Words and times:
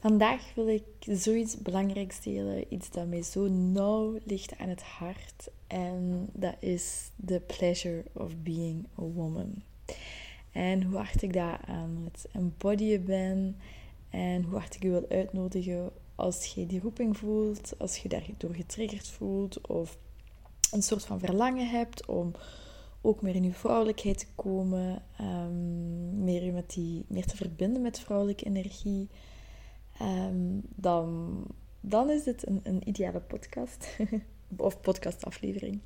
Vandaag 0.00 0.54
wil 0.54 0.68
ik 0.68 0.84
zoiets 1.00 1.56
belangrijks 1.56 2.20
delen, 2.20 2.64
iets 2.68 2.90
dat 2.90 3.06
mij 3.06 3.22
zo 3.22 3.48
nauw 3.48 4.18
ligt 4.24 4.58
aan 4.58 4.68
het 4.68 4.82
hart. 4.82 5.48
En 5.66 6.28
dat 6.32 6.56
is 6.58 7.10
the 7.26 7.42
pleasure 7.46 8.04
of 8.12 8.36
being 8.36 8.86
a 8.98 9.02
woman. 9.02 9.62
En 10.52 10.82
hoe 10.82 10.96
hard 10.96 11.22
ik 11.22 11.32
daar 11.32 11.60
aan 11.66 12.08
het 12.12 12.28
embodyen 12.32 13.04
ben. 13.04 13.56
En 14.10 14.42
hoe 14.42 14.58
hard 14.58 14.74
ik 14.74 14.82
je 14.82 14.90
wil 14.90 15.06
uitnodigen 15.08 15.90
als 16.14 16.46
je 16.46 16.66
die 16.66 16.80
roeping 16.80 17.16
voelt, 17.16 17.72
als 17.78 17.96
je 17.96 18.08
daardoor 18.08 18.54
getriggerd 18.54 19.08
voelt 19.08 19.66
of 19.66 19.98
een 20.70 20.82
soort 20.82 21.04
van 21.04 21.20
verlangen 21.20 21.68
hebt 21.68 22.06
om 22.06 22.32
ook 23.00 23.22
meer 23.22 23.34
in 23.34 23.44
je 23.44 23.52
vrouwelijkheid 23.52 24.18
te 24.18 24.26
komen, 24.34 25.02
um, 25.20 26.24
meer, 26.24 26.52
met 26.52 26.70
die, 26.70 27.04
meer 27.08 27.26
te 27.26 27.36
verbinden 27.36 27.82
met 27.82 28.00
vrouwelijke 28.00 28.44
energie. 28.44 29.08
Ehm, 30.00 30.58
dan, 30.74 31.44
dan 31.80 32.10
is 32.10 32.24
dit 32.24 32.46
een, 32.46 32.60
een 32.62 32.88
ideale 32.88 33.20
podcast. 33.20 33.98
of 34.56 34.80
podcastaflevering. 34.80 35.80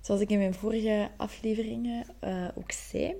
Zoals 0.00 0.20
ik 0.20 0.30
in 0.30 0.38
mijn 0.38 0.54
vorige 0.54 1.10
afleveringen 1.16 2.06
uh, 2.24 2.48
ook 2.54 2.72
zei. 2.72 3.14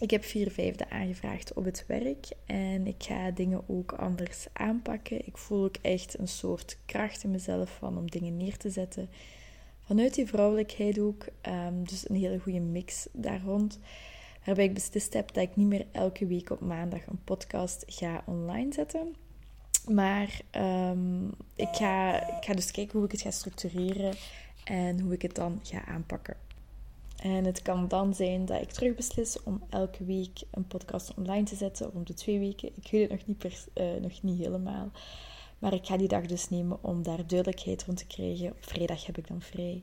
Ik 0.00 0.10
heb 0.10 0.24
vier 0.24 0.50
vijfde 0.50 0.90
aangevraagd 0.90 1.52
op 1.52 1.64
het 1.64 1.84
werk. 1.86 2.28
En 2.46 2.86
ik 2.86 3.02
ga 3.02 3.30
dingen 3.30 3.62
ook 3.66 3.92
anders 3.92 4.46
aanpakken. 4.52 5.26
Ik 5.26 5.38
voel 5.38 5.64
ook 5.64 5.76
echt 5.82 6.18
een 6.18 6.28
soort 6.28 6.78
kracht 6.86 7.24
in 7.24 7.30
mezelf 7.30 7.76
van 7.78 7.98
om 7.98 8.10
dingen 8.10 8.36
neer 8.36 8.56
te 8.56 8.70
zetten. 8.70 9.08
Vanuit 9.80 10.14
die 10.14 10.26
vrouwelijkheid 10.26 10.98
ook. 10.98 11.26
Um, 11.42 11.84
dus 11.84 12.08
een 12.08 12.16
hele 12.16 12.38
goede 12.38 12.60
mix 12.60 13.08
daar 13.12 13.42
rond. 13.44 13.78
Waarbij 14.44 14.64
ik 14.64 14.74
beslist 14.74 15.12
heb 15.12 15.32
dat 15.32 15.42
ik 15.42 15.56
niet 15.56 15.66
meer 15.66 15.86
elke 15.92 16.26
week 16.26 16.50
op 16.50 16.60
maandag 16.60 17.06
een 17.06 17.24
podcast 17.24 17.84
ga 17.86 18.22
online 18.26 18.72
zetten. 18.72 19.14
Maar 19.88 20.40
um, 20.52 21.30
ik, 21.54 21.68
ga, 21.72 22.26
ik 22.36 22.44
ga 22.44 22.54
dus 22.54 22.70
kijken 22.70 22.96
hoe 22.96 23.04
ik 23.06 23.12
het 23.12 23.20
ga 23.20 23.30
structureren 23.30 24.14
en 24.64 25.00
hoe 25.00 25.12
ik 25.12 25.22
het 25.22 25.34
dan 25.34 25.60
ga 25.62 25.84
aanpakken. 25.84 26.36
En 27.16 27.44
het 27.44 27.62
kan 27.62 27.88
dan 27.88 28.14
zijn 28.14 28.44
dat 28.44 28.62
ik 28.62 28.70
terug 28.70 28.94
beslis 28.94 29.42
om 29.42 29.62
elke 29.70 30.04
week 30.04 30.40
een 30.50 30.66
podcast 30.66 31.14
online 31.14 31.42
te 31.42 31.56
zetten, 31.56 31.86
of 31.86 31.94
om 31.94 32.04
de 32.04 32.14
twee 32.14 32.38
weken. 32.38 32.70
Ik 32.74 32.90
weet 32.90 33.10
het 33.10 33.18
nog 33.18 33.26
niet, 33.26 33.38
per, 33.38 33.64
uh, 33.74 34.02
nog 34.02 34.22
niet 34.22 34.38
helemaal. 34.38 34.90
Maar 35.58 35.72
ik 35.72 35.86
ga 35.86 35.96
die 35.96 36.08
dag 36.08 36.26
dus 36.26 36.48
nemen 36.48 36.78
om 36.80 37.02
daar 37.02 37.26
duidelijkheid 37.26 37.84
rond 37.84 37.98
te 37.98 38.06
krijgen. 38.06 38.50
Op 38.50 38.64
vrijdag 38.64 39.06
heb 39.06 39.18
ik 39.18 39.28
dan 39.28 39.40
vrij. 39.40 39.82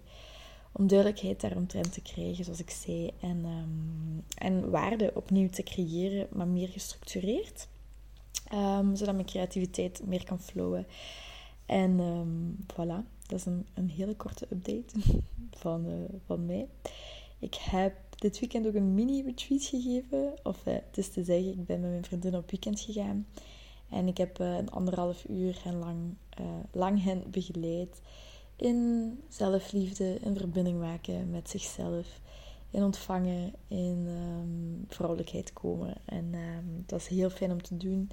Om 0.72 0.88
duidelijkheid 0.88 1.42
daaromtrent 1.42 1.94
te 1.94 2.02
krijgen, 2.02 2.44
zoals 2.44 2.60
ik 2.60 2.70
zei. 2.70 3.12
En, 3.22 3.46
um, 3.46 4.24
en 4.38 4.70
waarde 4.70 5.12
opnieuw 5.14 5.50
te 5.50 5.64
creëren, 5.64 6.28
maar 6.32 6.48
meer 6.48 6.68
gestructureerd. 6.68 7.68
Um, 8.54 8.96
zodat 8.96 9.14
mijn 9.14 9.26
creativiteit 9.26 10.02
meer 10.06 10.24
kan 10.24 10.40
flowen. 10.40 10.88
En 11.66 12.00
um, 12.00 12.58
voilà, 12.73 13.26
dat 13.28 13.40
is 13.40 13.46
een, 13.46 13.68
een 13.73 13.90
hele 13.90 14.16
korte 14.16 14.48
update 14.52 15.00
van, 15.62 15.86
uh, 15.86 15.94
van 16.26 16.46
mij. 16.46 16.68
Ik 17.40 17.56
heb 17.56 17.96
dit 18.16 18.40
weekend 18.40 18.68
ook 18.68 18.73
een 18.73 18.94
mini-retreat 18.94 19.64
gegeven. 19.64 20.34
Of 20.44 20.66
uh, 20.68 20.73
het 20.73 20.98
is 20.98 21.10
te 21.10 21.23
zeggen, 21.23 21.52
ik 21.52 21.66
ben 21.66 21.80
met 21.80 21.90
mijn 21.90 22.06
vriendin 22.06 22.36
op 22.36 22.52
weekend 22.52 22.80
gegaan. 22.80 23.28
En 23.89 24.08
ik 24.08 24.17
heb 24.17 24.39
uh, 24.39 24.58
een 24.58 24.70
anderhalf 24.70 25.26
uur 25.30 25.61
lang, 25.80 26.16
lang 26.72 27.04
hen 27.04 27.23
begeleid 27.32 28.02
in 28.61 29.20
zelfliefde, 29.30 30.17
in 30.22 30.38
verbinding 30.38 30.80
maken 30.80 31.30
met 31.30 31.50
zichzelf, 31.50 32.22
in 32.71 32.83
ontvangen, 32.83 33.54
in 33.67 34.08
um, 34.08 34.86
vrouwelijkheid 34.87 35.54
komen. 35.54 35.95
En 36.05 36.33
um, 36.33 36.83
dat 36.86 36.99
is 36.99 37.08
heel 37.08 37.30
fijn 37.30 37.52
om 37.52 37.61
te 37.61 37.77
doen. 37.77 38.09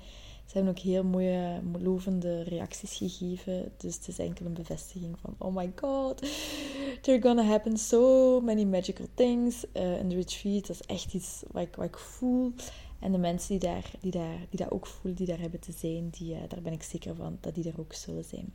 Ze 0.46 0.54
hebben 0.54 0.72
ook 0.72 0.78
heel 0.78 1.04
mooie, 1.04 1.60
lovende 1.78 2.42
reacties 2.42 2.97
gegeven. 2.97 3.72
Dus 3.76 3.94
het 3.94 4.08
is 4.08 4.18
enkel 4.18 4.47
een 4.47 4.54
bevestiging 4.54 5.18
van: 5.20 5.34
oh 5.38 5.54
my 5.54 5.72
god, 5.76 6.18
there 7.00 7.22
gonna 7.22 7.42
happen 7.42 7.76
so 7.76 8.41
many 8.41 8.64
magical 8.64 9.06
things 9.14 9.64
uh, 9.74 9.98
in 9.98 10.08
the 10.08 10.14
retreat. 10.14 10.66
Dat 10.66 10.76
is 10.80 10.86
echt 10.86 11.14
iets 11.14 11.42
wat 11.50 11.62
ik, 11.62 11.76
wat 11.76 11.86
ik 11.86 11.98
voel. 11.98 12.52
En 12.98 13.12
de 13.12 13.18
mensen 13.18 13.48
die 13.48 13.68
daar, 13.68 13.91
die, 14.00 14.10
daar, 14.10 14.38
die 14.50 14.58
dat 14.58 14.70
ook 14.70 14.86
voelen, 14.86 15.14
die 15.14 15.26
daar 15.26 15.41
hebben 15.41 15.60
te 15.60 15.72
zijn, 15.72 16.08
die, 16.10 16.34
uh, 16.34 16.41
daar 16.48 16.62
ben 16.62 16.72
ik 16.72 16.82
zeker 16.82 17.14
van 17.14 17.38
dat 17.41 17.54
die 17.54 17.68
er 17.68 17.80
ook 17.80 17.92
zullen 17.92 18.24
zijn. 18.24 18.52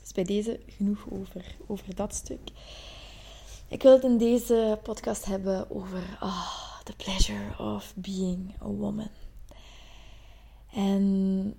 Dus 0.00 0.12
bij 0.12 0.24
deze 0.24 0.60
genoeg 0.66 1.06
over, 1.10 1.56
over 1.66 1.94
dat 1.94 2.14
stuk. 2.14 2.40
Ik 3.70 3.82
wil 3.82 3.92
het 3.92 4.04
in 4.04 4.18
deze 4.18 4.78
podcast 4.82 5.24
hebben 5.24 5.70
over 5.70 6.18
oh, 6.20 6.80
the 6.84 6.96
pleasure 6.96 7.58
of 7.58 7.92
being 7.96 8.54
a 8.62 8.66
woman. 8.66 9.08
En 10.72 11.54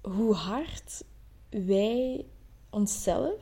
hoe 0.00 0.34
hard 0.34 1.04
wij 1.48 2.24
onszelf 2.70 3.40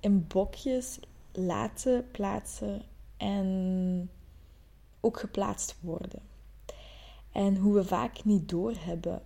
in 0.00 0.26
bokjes 0.26 0.98
laten 1.32 2.10
plaatsen 2.10 2.82
en 3.16 4.10
ook 5.00 5.20
geplaatst 5.20 5.76
worden. 5.80 6.22
En 7.32 7.56
hoe 7.56 7.74
we 7.74 7.84
vaak 7.84 8.24
niet 8.24 8.48
doorhebben 8.48 9.22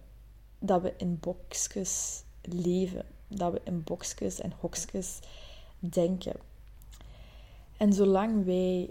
dat 0.59 0.83
we 0.83 0.95
in 0.97 1.19
boxjes 1.21 2.23
leven, 2.43 3.07
dat 3.29 3.53
we 3.53 3.61
in 3.65 3.83
boxjes 3.85 4.41
en 4.41 4.53
hokjes 4.61 5.19
denken. 5.79 6.51
En 7.83 7.93
zolang 7.93 8.45
wij 8.45 8.91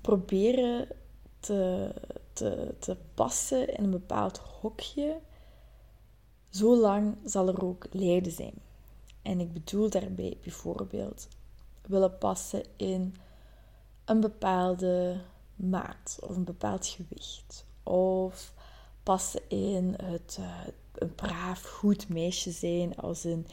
proberen 0.00 0.88
te, 1.38 1.92
te, 2.32 2.74
te 2.78 2.96
passen 3.14 3.76
in 3.76 3.84
een 3.84 3.90
bepaald 3.90 4.38
hokje, 4.38 5.18
zolang 6.48 7.16
zal 7.24 7.48
er 7.48 7.64
ook 7.64 7.86
lijden 7.90 8.32
zijn. 8.32 8.54
En 9.22 9.40
ik 9.40 9.52
bedoel 9.52 9.90
daarbij 9.90 10.36
bijvoorbeeld 10.42 11.28
willen 11.86 12.18
passen 12.18 12.62
in 12.76 13.14
een 14.04 14.20
bepaalde 14.20 15.20
maat 15.56 16.18
of 16.20 16.36
een 16.36 16.44
bepaald 16.44 16.86
gewicht. 16.86 17.64
Of 17.82 18.54
passen 19.02 19.40
in 19.48 19.94
het 20.02 20.36
uh, 20.40 20.60
een 20.94 21.14
braaf, 21.14 21.62
goed 21.62 22.08
meisje 22.08 22.50
zijn 22.50 22.96
als 22.96 23.24
een 23.24 23.46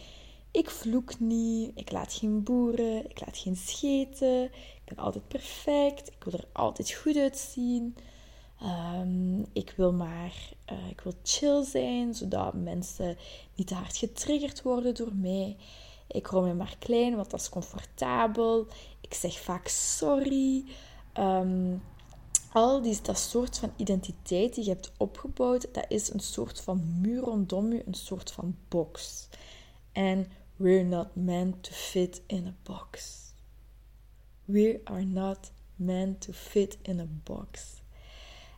ik 0.57 0.69
vloek 0.69 1.19
niet, 1.19 1.71
ik 1.75 1.91
laat 1.91 2.13
geen 2.13 2.43
boeren, 2.43 3.09
ik 3.09 3.19
laat 3.25 3.37
geen 3.37 3.55
scheten, 3.55 4.43
ik 4.43 4.81
ben 4.85 4.97
altijd 4.97 5.27
perfect, 5.27 6.07
ik 6.07 6.23
wil 6.23 6.33
er 6.33 6.47
altijd 6.51 6.91
goed 6.91 7.15
uitzien. 7.15 7.95
Um, 8.63 9.45
ik 9.53 9.73
wil 9.77 9.93
maar 9.93 10.33
uh, 10.71 10.89
ik 10.89 11.01
wil 11.01 11.13
chill 11.23 11.63
zijn, 11.63 12.13
zodat 12.13 12.53
mensen 12.53 13.17
niet 13.55 13.67
te 13.67 13.73
hard 13.73 13.97
getriggerd 13.97 14.61
worden 14.61 14.95
door 14.95 15.15
mij. 15.15 15.57
Ik 16.07 16.25
hou 16.25 16.47
me 16.47 16.53
maar 16.53 16.75
klein, 16.79 17.15
want 17.15 17.29
dat 17.29 17.39
is 17.39 17.49
comfortabel. 17.49 18.67
Ik 19.01 19.13
zeg 19.13 19.39
vaak 19.39 19.67
sorry. 19.67 20.65
Um, 21.19 21.83
al 22.53 22.81
die, 22.81 22.99
dat 23.01 23.19
soort 23.19 23.57
van 23.57 23.73
identiteit 23.75 24.55
die 24.55 24.63
je 24.63 24.69
hebt 24.69 24.91
opgebouwd, 24.97 25.67
dat 25.73 25.85
is 25.87 26.13
een 26.13 26.19
soort 26.19 26.61
van 26.61 26.99
muur 27.01 27.21
rondom 27.21 27.73
je, 27.73 27.83
een 27.85 27.93
soort 27.93 28.31
van 28.31 28.57
box. 28.67 29.27
En 29.91 30.27
we're 30.57 30.83
not 30.83 31.15
meant 31.15 31.63
to 31.63 31.71
fit 31.71 32.21
in 32.27 32.47
a 32.47 32.53
box. 32.63 33.23
We 34.45 34.79
are 34.85 35.05
not 35.05 35.51
meant 35.75 36.21
to 36.21 36.33
fit 36.33 36.77
in 36.81 36.99
a 36.99 37.07
box. 37.23 37.81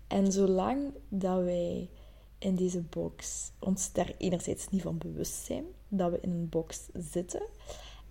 En 0.07 0.31
zolang 0.31 0.93
dat 1.09 1.43
wij 1.43 1.89
in 2.37 2.55
deze 2.55 2.81
box 2.81 3.51
ons 3.59 3.91
daar 3.91 4.13
enerzijds 4.17 4.69
niet 4.69 4.81
van 4.81 4.97
bewust 4.97 5.45
zijn, 5.45 5.65
dat 5.87 6.11
we 6.11 6.19
in 6.21 6.29
een 6.31 6.49
box 6.49 6.79
zitten 6.93 7.41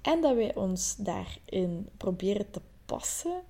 en 0.03 0.21
dat 0.21 0.35
wij 0.35 0.55
ons 0.55 0.97
daarin 0.97 1.89
proberen 1.97 2.51
te 2.51 2.61
passen, 2.87 3.43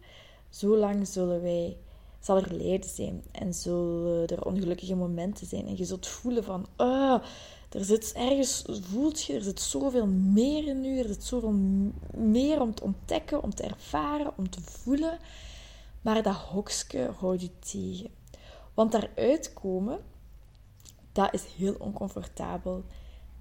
zolang 0.48 1.06
zullen 1.06 1.42
wij, 1.42 1.76
zal 2.20 2.36
er 2.36 2.54
lijden 2.54 2.90
zijn 2.90 3.22
en 3.32 3.54
zullen 3.54 4.26
er 4.26 4.44
ongelukkige 4.44 4.94
momenten 4.94 5.46
zijn. 5.46 5.66
En 5.66 5.76
je 5.76 5.84
zult 5.84 6.06
voelen 6.06 6.44
van, 6.44 6.66
ah, 6.76 7.22
er 7.68 7.84
zit 7.84 8.12
ergens, 8.12 8.64
voelt 8.80 9.22
je, 9.22 9.34
er 9.34 9.42
zit 9.42 9.60
zoveel 9.60 10.06
meer 10.06 10.66
in 10.66 10.80
nu, 10.80 10.98
er 10.98 11.08
zit 11.08 11.24
zoveel 11.24 11.54
meer 12.14 12.60
om 12.60 12.74
te 12.74 12.82
ontdekken, 12.82 13.42
om 13.42 13.54
te 13.54 13.62
ervaren, 13.62 14.32
om 14.36 14.50
te 14.50 14.60
voelen. 14.60 15.18
Maar 16.02 16.22
dat 16.22 16.34
hokje 16.34 17.10
houdt 17.18 17.40
je 17.40 17.50
tegen. 17.58 18.10
Want 18.74 18.92
daaruit 18.92 19.52
komen, 19.52 19.98
dat 21.12 21.34
is 21.34 21.44
heel 21.56 21.74
oncomfortabel. 21.78 22.84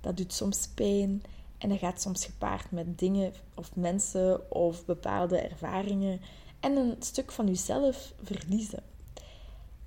Dat 0.02 0.18
doet 0.18 0.34
soms 0.34 0.68
pijn. 0.68 1.22
En 1.58 1.70
dat 1.70 1.80
gaat 1.80 2.02
soms 2.02 2.26
gepaard 2.26 2.72
met 2.72 3.00
dingen 3.00 3.34
of 3.56 3.76
mensen 3.76 4.52
of 4.52 4.86
bepaalde 4.86 5.40
ervaringen 5.40 6.22
en 6.60 6.78
een 6.78 6.96
stuk 7.00 7.32
van 7.32 7.48
jezelf 7.48 8.14
verliezen. 8.24 8.84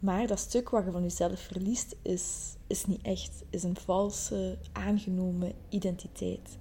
Maar 0.01 0.27
dat 0.27 0.39
stuk 0.39 0.71
wat 0.71 0.85
je 0.85 0.91
van 0.91 1.03
jezelf 1.03 1.41
verliest, 1.41 1.97
is, 2.03 2.57
is 2.67 2.87
niet 2.87 3.03
echt. 3.03 3.43
Is 3.51 3.63
een 3.63 3.77
valse, 3.77 4.59
aangenomen 4.73 5.53
identiteit. 5.69 6.59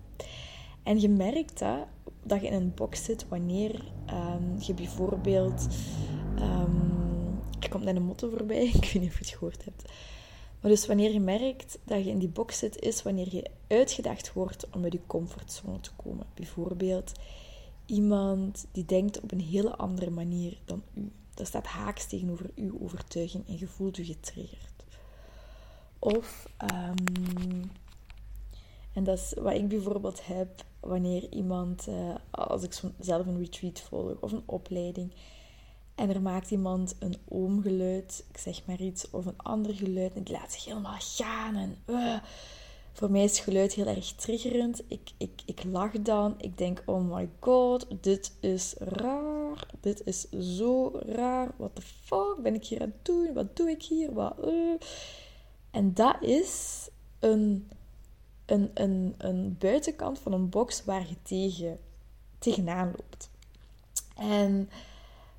En 0.83 1.01
je 1.01 1.09
merkt 1.09 1.59
dat, 1.59 1.87
dat 2.23 2.41
je 2.41 2.47
in 2.47 2.53
een 2.53 2.73
box 2.75 3.03
zit 3.03 3.27
wanneer 3.27 3.91
ehm, 4.05 4.59
je 4.59 4.73
bijvoorbeeld... 4.73 5.67
Um, 6.39 6.97
er 7.59 7.69
komt 7.69 7.83
net 7.83 7.95
een 7.95 8.03
motto 8.03 8.29
voorbij, 8.29 8.65
ik 8.81 8.89
weet 8.93 9.01
niet 9.01 9.09
of 9.09 9.17
je 9.17 9.23
het 9.23 9.33
gehoord 9.33 9.65
hebt. 9.65 9.91
Maar 10.61 10.71
dus 10.71 10.87
wanneer 10.87 11.13
je 11.13 11.19
merkt 11.19 11.79
dat 11.83 12.03
je 12.03 12.09
in 12.09 12.19
die 12.19 12.29
box 12.29 12.57
zit, 12.57 12.79
is 12.79 13.03
wanneer 13.03 13.35
je 13.35 13.45
uitgedacht 13.67 14.33
wordt 14.33 14.69
om 14.69 14.83
uit 14.83 14.93
je 14.93 14.99
comfortzone 15.07 15.79
te 15.79 15.91
komen. 15.95 16.25
Bijvoorbeeld 16.33 17.11
iemand 17.85 18.67
die 18.71 18.85
denkt 18.85 19.21
op 19.21 19.31
een 19.31 19.41
hele 19.41 19.75
andere 19.75 20.09
manier 20.09 20.57
dan 20.65 20.83
u. 20.93 21.11
Dat 21.39 21.47
staat 21.47 21.65
haaks 21.65 22.05
tegenover 22.05 22.51
uw 22.55 22.79
overtuiging 22.81 23.47
en 23.47 23.57
je 23.57 23.67
voelt 23.67 23.97
je 23.97 24.05
getriggerd. 24.05 24.83
Of, 25.99 26.49
um, 26.73 27.71
en 28.93 29.03
dat 29.03 29.17
is 29.17 29.33
wat 29.37 29.53
ik 29.53 29.67
bijvoorbeeld 29.67 30.25
heb 30.25 30.63
wanneer 30.79 31.29
iemand, 31.29 31.87
uh, 31.87 32.15
als 32.29 32.63
ik 32.63 32.79
zelf 32.99 33.25
een 33.25 33.39
retreat 33.39 33.79
volg 33.79 34.19
of 34.19 34.31
een 34.31 34.43
opleiding, 34.45 35.13
en 35.95 36.09
er 36.09 36.21
maakt 36.21 36.51
iemand 36.51 36.95
een 36.99 37.15
oomgeluid, 37.27 38.25
ik 38.29 38.37
zeg 38.37 38.65
maar 38.65 38.81
iets, 38.81 39.09
of 39.09 39.25
een 39.25 39.37
ander 39.37 39.73
geluid, 39.73 40.13
en 40.13 40.23
die 40.23 40.35
laat 40.35 40.51
zich 40.51 40.65
helemaal 40.65 40.99
gaan. 40.99 41.55
En, 41.55 41.77
uh, 41.85 42.19
voor 42.99 43.11
mij 43.11 43.23
is 43.23 43.39
geluid 43.39 43.73
heel 43.73 43.85
erg 43.85 44.13
triggerend. 44.13 44.81
Ik, 44.87 45.11
ik, 45.17 45.41
ik 45.45 45.63
lach 45.63 45.91
dan. 45.91 46.35
Ik 46.37 46.57
denk, 46.57 46.83
oh 46.85 47.15
my 47.15 47.29
god, 47.39 47.87
dit 48.01 48.31
is 48.39 48.73
raar. 48.77 49.67
Dit 49.79 50.01
is 50.05 50.29
zo 50.57 50.91
raar. 51.05 51.51
What 51.57 51.75
the 51.75 51.81
fuck 51.81 52.35
ben 52.43 52.53
ik 52.53 52.65
hier 52.65 52.81
aan 52.81 52.93
het 52.95 53.05
doen? 53.05 53.33
Wat 53.33 53.55
doe 53.55 53.69
ik 53.69 53.83
hier? 53.83 54.13
Wat, 54.13 54.33
uh. 54.45 54.73
En 55.71 55.93
dat 55.93 56.15
is 56.21 56.87
een, 57.19 57.69
een, 58.45 58.71
een, 58.73 59.15
een 59.17 59.55
buitenkant 59.59 60.19
van 60.19 60.33
een 60.33 60.49
box 60.49 60.83
waar 60.85 61.07
je 61.07 61.15
tegen, 61.21 61.79
tegenaan 62.39 62.93
loopt. 62.97 63.29
En 64.15 64.69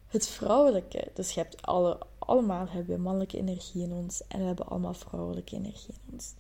het 0.07 0.27
vrouwelijke, 0.27 1.11
dus 1.15 1.33
je 1.33 1.41
hebt 1.41 1.63
alle, 1.63 1.99
allemaal 2.19 2.69
hebben 2.69 2.97
we 2.97 3.03
mannelijke 3.03 3.39
energie 3.39 3.83
in 3.83 3.93
ons 3.93 4.23
en 4.29 4.39
we 4.39 4.45
hebben 4.45 4.67
allemaal 4.67 4.95
vrouwelijke 4.95 5.57
energie 5.57 5.95
in 5.95 6.13
ons. 6.13 6.35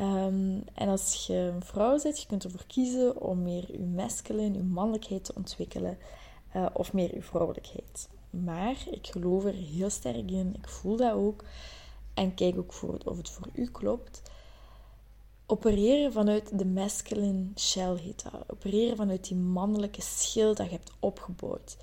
Um, 0.00 0.62
en 0.74 0.88
als 0.88 1.26
je 1.26 1.34
een 1.34 1.62
vrouw 1.62 2.02
bent, 2.02 2.20
je 2.20 2.26
kunt 2.26 2.44
ervoor 2.44 2.64
kiezen 2.66 3.20
om 3.20 3.42
meer 3.42 3.72
je 3.72 3.78
masculine, 3.78 4.56
je 4.56 4.62
mannelijkheid 4.62 5.24
te 5.24 5.34
ontwikkelen 5.34 5.98
uh, 6.56 6.66
of 6.72 6.92
meer 6.92 7.14
je 7.14 7.22
vrouwelijkheid. 7.22 8.08
Maar 8.30 8.76
ik 8.90 9.06
geloof 9.06 9.44
er 9.44 9.54
heel 9.54 9.90
sterk 9.90 10.30
in, 10.30 10.54
ik 10.54 10.68
voel 10.68 10.96
dat 10.96 11.12
ook 11.12 11.44
en 12.14 12.34
kijk 12.34 12.58
ook 12.58 12.72
voor 12.72 12.98
of 13.04 13.16
het 13.16 13.30
voor 13.30 13.48
u 13.52 13.66
klopt. 13.70 14.22
Opereren 15.46 16.12
vanuit 16.12 16.58
de 16.58 16.66
masculine 16.66 17.46
shell 17.56 17.96
heet 17.96 18.22
dat. 18.22 18.44
Opereren 18.46 18.96
vanuit 18.96 19.28
die 19.28 19.36
mannelijke 19.36 20.02
schild 20.02 20.56
dat 20.56 20.66
je 20.66 20.72
hebt 20.72 20.92
opgebouwd. 21.00 21.76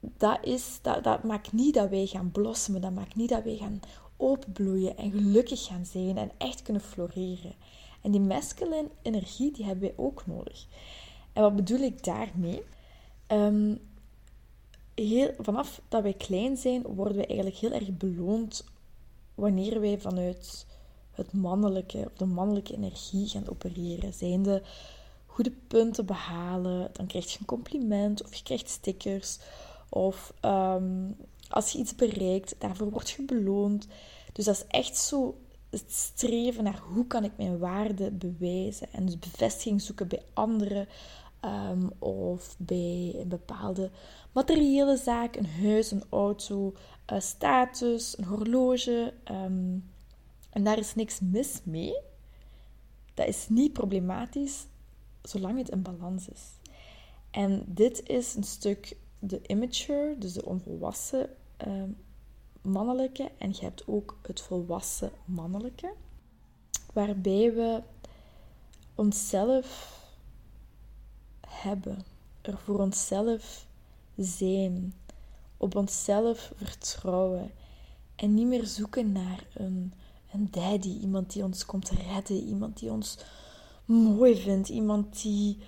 Dat, 0.00 0.38
is, 0.42 0.78
dat, 0.82 1.04
dat 1.04 1.22
maakt 1.22 1.52
niet 1.52 1.74
dat 1.74 1.90
wij 1.90 2.06
gaan 2.06 2.30
blossomen, 2.30 2.80
dat 2.80 2.92
maakt 2.92 3.14
niet 3.14 3.28
dat 3.28 3.44
wij 3.44 3.56
gaan 3.56 3.80
openbloeien 4.16 4.96
en 4.96 5.10
gelukkig 5.10 5.66
gaan 5.66 5.86
zijn 5.86 6.18
en 6.18 6.30
echt 6.38 6.62
kunnen 6.62 6.82
floreren. 6.82 7.54
En 8.02 8.10
die 8.10 8.20
masculine 8.20 8.88
energie, 9.02 9.52
die 9.52 9.64
hebben 9.64 9.88
wij 9.88 10.04
ook 10.04 10.26
nodig. 10.26 10.66
En 11.32 11.42
wat 11.42 11.56
bedoel 11.56 11.80
ik 11.80 12.04
daarmee? 12.04 12.62
Um, 13.28 13.78
heel, 14.94 15.34
vanaf 15.38 15.80
dat 15.88 16.02
wij 16.02 16.12
klein 16.12 16.56
zijn, 16.56 16.82
worden 16.82 17.16
wij 17.16 17.26
eigenlijk 17.26 17.56
heel 17.56 17.72
erg 17.72 17.96
beloond 17.96 18.64
wanneer 19.34 19.80
wij 19.80 19.98
vanuit 19.98 20.66
het 21.10 21.32
mannelijke, 21.32 21.98
of 21.98 22.12
de 22.16 22.26
mannelijke 22.26 22.74
energie 22.74 23.28
gaan 23.28 23.48
opereren. 23.48 24.12
Zijn 24.12 24.42
de 24.42 24.62
goede 25.26 25.52
punten 25.68 26.06
behalen, 26.06 26.90
dan 26.92 27.06
krijg 27.06 27.32
je 27.32 27.38
een 27.38 27.46
compliment 27.46 28.24
of 28.24 28.34
je 28.34 28.42
krijgt 28.42 28.68
stickers. 28.68 29.38
Of 29.88 30.34
um, 30.44 31.16
als 31.54 31.70
je 31.70 31.78
iets 31.78 31.94
bereikt, 31.94 32.54
daarvoor 32.58 32.90
word 32.90 33.10
je 33.10 33.22
beloond. 33.22 33.86
Dus 34.32 34.44
dat 34.44 34.54
is 34.54 34.66
echt 34.66 34.96
zo 34.96 35.38
het 35.70 35.92
streven 35.92 36.64
naar 36.64 36.78
hoe 36.78 37.06
kan 37.06 37.24
ik 37.24 37.32
mijn 37.36 37.58
waarde 37.58 38.10
bewijzen. 38.10 38.92
En 38.92 39.06
dus 39.06 39.18
bevestiging 39.18 39.82
zoeken 39.82 40.08
bij 40.08 40.22
anderen. 40.32 40.88
Um, 41.44 41.90
of 41.98 42.54
bij 42.58 43.14
een 43.16 43.28
bepaalde 43.28 43.90
materiële 44.32 44.96
zaak, 44.96 45.36
een 45.36 45.46
huis, 45.46 45.90
een 45.90 46.04
auto, 46.08 46.74
een 47.06 47.22
status, 47.22 48.18
een 48.18 48.24
horloge. 48.24 49.14
Um, 49.30 49.90
en 50.50 50.64
daar 50.64 50.78
is 50.78 50.94
niks 50.94 51.20
mis 51.20 51.60
mee. 51.64 51.96
Dat 53.14 53.26
is 53.26 53.46
niet 53.48 53.72
problematisch, 53.72 54.66
zolang 55.22 55.58
het 55.58 55.68
in 55.68 55.82
balans 55.82 56.28
is. 56.28 56.42
En 57.30 57.64
dit 57.66 58.08
is 58.08 58.34
een 58.34 58.44
stuk 58.44 58.96
de 59.18 59.40
immature, 59.42 60.14
dus 60.18 60.32
de 60.32 60.44
onvolwassen 60.44 61.30
uh, 61.66 61.82
mannelijke. 62.62 63.30
En 63.38 63.48
je 63.48 63.60
hebt 63.60 63.82
ook 63.86 64.18
het 64.22 64.40
volwassen 64.40 65.10
mannelijke. 65.24 65.92
Waarbij 66.92 67.54
we 67.54 67.82
onszelf 68.94 69.98
hebben, 71.48 72.04
er 72.40 72.58
voor 72.58 72.80
onszelf 72.80 73.66
zijn, 74.16 74.94
op 75.56 75.76
onszelf 75.76 76.52
vertrouwen 76.56 77.50
en 78.16 78.34
niet 78.34 78.46
meer 78.46 78.66
zoeken 78.66 79.12
naar 79.12 79.46
een, 79.54 79.92
een 80.32 80.48
daddy, 80.50 80.98
iemand 81.00 81.32
die 81.32 81.44
ons 81.44 81.66
komt 81.66 81.90
redden, 81.90 82.36
iemand 82.36 82.78
die 82.78 82.90
ons 82.90 83.18
mooi 83.84 84.36
vindt, 84.36 84.68
iemand 84.68 85.22
die 85.22 85.58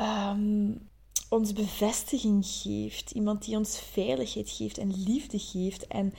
um, 0.00 0.90
ons 1.32 1.52
bevestiging 1.52 2.46
geeft, 2.46 3.10
iemand 3.10 3.44
die 3.44 3.56
ons 3.56 3.78
veiligheid 3.78 4.50
geeft 4.50 4.78
en 4.78 5.02
liefde 5.02 5.38
geeft. 5.38 5.86
En 5.86 6.14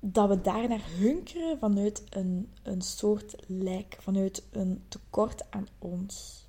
dat 0.00 0.28
we 0.28 0.40
daar 0.40 0.68
naar 0.68 0.84
hunkeren 0.98 1.58
vanuit 1.58 2.04
een, 2.10 2.52
een 2.62 2.82
soort 2.82 3.34
lijk, 3.46 3.96
vanuit 4.00 4.42
een 4.50 4.84
tekort 4.88 5.50
aan 5.50 5.68
ons. 5.78 6.46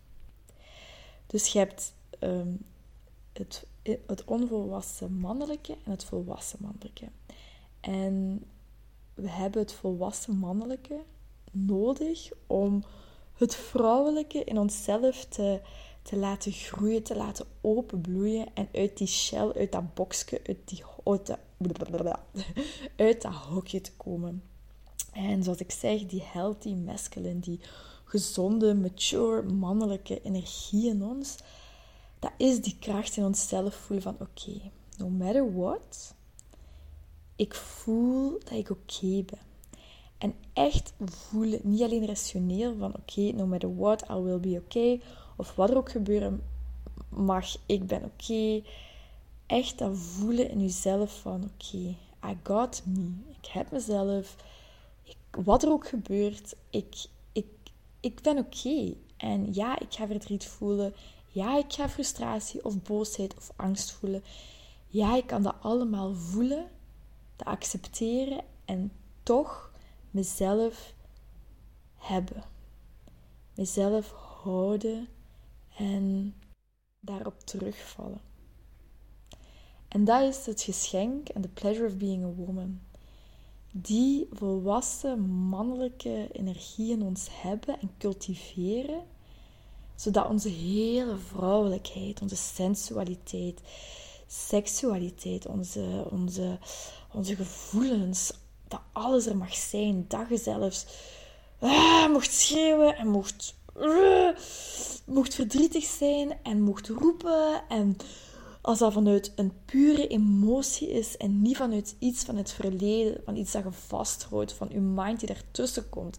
Dus 1.28 1.48
je 1.48 1.60
hebt 1.60 1.94
um, 2.20 2.66
het, 3.34 3.66
het 4.08 4.24
onvolwassen 4.26 5.14
mannelijke 5.14 5.78
en 5.84 5.92
het 5.92 6.04
volwassen 6.04 6.60
mannelijke. 6.62 7.08
En 7.80 8.46
we 9.14 9.30
hebben 9.30 9.62
het 9.62 9.74
volwassen 9.74 10.36
mannelijke 10.36 11.00
nodig 11.52 12.30
om 12.48 12.84
het 13.34 13.56
vrouwelijke 13.56 14.44
in 14.44 14.60
onszelf 14.60 15.26
te, 15.26 15.62
te 16.10 16.18
laten 16.18 16.52
groeien, 16.52 17.04
te 17.04 17.16
laten 17.16 17.46
openbloeien 17.62 18.48
en 18.54 18.68
uit 18.74 18.98
die 18.98 19.08
shell, 19.08 19.52
uit 19.54 19.72
dat 19.72 19.94
boxje, 19.94 20.42
uit, 20.46 20.58
die, 20.66 20.84
dat, 21.04 22.20
uit 22.96 23.22
dat 23.22 23.34
hokje 23.34 23.82
te 23.82 23.92
komen. 23.98 24.44
En 25.12 25.44
zoals 25.44 25.60
ik 25.60 25.72
zeg, 25.72 26.06
die 26.06 26.24
healthy 26.24 26.74
masculine, 26.74 27.40
die 27.40 27.60
gezonde, 28.04 28.74
mature, 28.74 29.42
mannelijke 29.42 30.22
energie 30.22 30.90
in 30.90 31.04
ons, 31.04 31.36
dat 32.20 32.32
is 32.38 32.62
die 32.62 32.76
kracht 32.80 33.18
in 33.18 33.26
onszelf 33.26 33.76
voelen 33.76 34.04
van 34.04 34.18
oké, 34.20 34.72
no 34.98 35.10
matter 35.10 35.56
what, 35.56 36.14
ik 37.36 37.56
voel 37.56 38.40
dat 38.40 38.52
ik 38.52 38.70
oké 38.70 39.24
ben. 39.26 39.48
En 40.18 40.34
echt 40.54 40.94
voelen, 41.00 41.60
niet 41.64 41.82
alleen 41.82 42.06
rationeel 42.06 42.76
van 42.78 42.96
oké, 42.96 43.22
no 43.22 43.46
matter 43.46 43.76
what, 43.76 44.10
I 44.10 44.14
will 44.14 44.40
be 44.40 44.62
okay. 44.66 45.02
Of 45.40 45.56
wat 45.56 45.70
er 45.70 45.78
ook 45.78 45.92
gebeuren 45.92 46.44
mag, 47.10 47.58
ik 47.66 47.88
ben 47.88 48.04
oké. 48.04 48.62
Echt 49.46 49.78
dat 49.78 49.98
voelen 49.98 50.50
in 50.50 50.62
jezelf 50.62 51.20
van 51.22 51.44
oké, 51.44 51.96
I 52.26 52.38
got 52.44 52.82
me. 52.86 53.12
Ik 53.42 53.46
heb 53.46 53.72
mezelf. 53.72 54.36
Ik, 55.04 55.16
wat 55.44 55.64
er 55.64 55.70
ook 55.72 55.88
gebeurt, 55.88 56.56
ik, 56.70 57.06
ik, 57.32 57.46
ik 58.00 58.22
ben 58.22 58.38
oké. 58.38 58.94
En 59.18 59.54
ja, 59.54 59.80
ik 59.80 59.94
ga 59.94 60.08
verdriet 60.08 60.46
voelen. 60.46 60.94
Ja, 61.28 61.58
ik 61.58 61.74
ga 61.74 61.90
frustratie 61.90 62.66
of 62.66 62.82
boosheid 62.82 63.36
of 63.36 63.52
angst 63.56 63.92
voelen. 63.92 64.24
Ja, 64.88 65.16
ik 65.16 65.28
kan 65.28 65.44
dat 65.44 65.56
allemaal 65.62 66.16
voelen, 66.16 66.68
dat 67.36 67.48
accepteren 67.48 68.44
en 68.66 68.92
toch 69.24 69.72
mezelf 70.12 70.94
hebben. 71.96 72.44
Mezelf 73.56 74.12
houden 74.44 75.08
en 75.80 76.36
daarop 77.00 77.40
terugvallen. 77.40 78.22
En 79.88 80.04
dat 80.04 80.22
is 80.22 80.46
het 80.46 80.62
geschenk 80.62 81.30
en 81.30 81.42
de 81.42 81.48
pleasure 81.48 81.88
of 81.88 81.98
being 81.98 82.24
a 82.24 82.28
woman. 82.28 82.80
Die 83.72 84.28
volwassen 84.32 85.20
mannelijke 85.30 86.28
energie 86.32 86.92
in 86.92 87.02
ons 87.02 87.28
hebben 87.32 87.80
en 87.80 87.92
cultiveren 87.98 89.04
Zodat 90.00 90.30
onze 90.30 90.50
hele 90.50 91.18
vrouwelijkheid, 91.18 92.22
onze 92.22 92.36
sensualiteit, 92.36 93.62
seksualiteit, 94.28 95.46
onze, 95.46 96.06
onze, 96.10 96.58
onze 97.14 97.36
gevoelens, 97.36 98.34
dat 98.68 98.80
alles 98.92 99.26
er 99.26 99.38
mag 99.38 99.54
zijn. 99.54 100.06
Dat 100.08 100.30
je 100.30 100.38
zelfs 100.38 100.86
ah, 101.60 102.10
mocht 102.10 102.34
schreeuwen 102.34 102.96
en 102.96 103.08
mocht, 103.08 103.56
uh, 103.78 104.30
mocht 105.10 105.36
verdrietig 105.36 105.84
zijn 105.84 106.38
en 106.44 106.62
mocht 106.62 106.88
roepen. 106.88 107.62
En 107.70 107.96
als 108.62 108.80
dat 108.80 108.94
vanuit 108.94 109.32
een 109.36 109.54
pure 109.66 110.08
emotie 110.08 110.92
is 110.92 111.18
en 111.18 111.42
niet 111.42 111.58
vanuit 111.58 111.96
iets 112.00 112.24
van 112.24 112.36
het 112.36 112.52
verleden, 112.52 113.22
van 113.26 113.36
iets 113.36 113.52
dat 113.52 113.64
je 113.64 113.72
vasthoudt, 113.72 114.54
van 114.54 114.68
je 114.72 114.80
mind 114.80 115.20
die 115.20 115.30
ertussen 115.30 115.90
komt. 115.90 116.18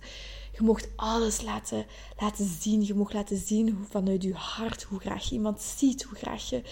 Je 0.53 0.63
mocht 0.67 0.89
alles 0.97 1.43
laten, 1.43 1.87
laten 2.19 2.57
zien. 2.61 2.85
Je 2.85 2.95
mocht 2.95 3.13
laten 3.13 3.37
zien 3.37 3.71
hoe, 3.71 3.87
vanuit 3.89 4.23
je 4.23 4.35
hart 4.35 4.83
hoe 4.83 5.01
graag 5.01 5.25
je 5.25 5.35
iemand 5.35 5.61
ziet, 5.61 6.03
hoe 6.03 6.19
graag 6.19 6.49
je 6.49 6.63